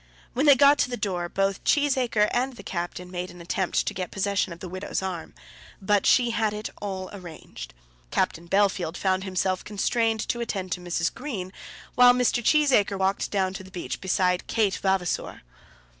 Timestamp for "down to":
13.29-13.63